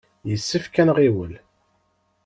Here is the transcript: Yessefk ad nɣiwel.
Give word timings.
Yessefk 0.29 0.75
ad 0.81 0.85
nɣiwel. 0.87 1.33